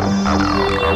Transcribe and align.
Música 0.00 0.87